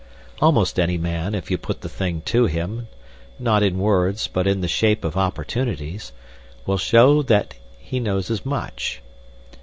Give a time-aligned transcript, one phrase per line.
[0.41, 2.87] Almost any man, if you put the thing to him,
[3.37, 6.11] not in words, but in the shape of opportunities,
[6.65, 9.03] will show that he knows as much.